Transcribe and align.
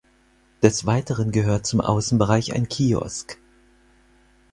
Des 0.63 0.87
Weiteren 0.87 1.29
gehört 1.31 1.67
zum 1.67 1.79
Außenbereich 1.79 2.53
ein 2.53 2.67
Kiosk. 2.67 3.37